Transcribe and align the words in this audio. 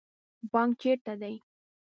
بانک 0.51 0.73
چیرته 0.81 1.13
دی؟ 1.21 1.35